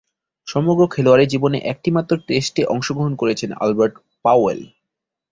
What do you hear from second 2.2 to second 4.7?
টেস্টে অংশগ্রহণ করেছেন আলবার্ট পাওয়েল।